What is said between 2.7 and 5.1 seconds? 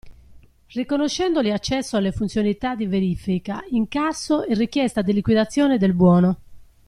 di verifica, incasso e richiesta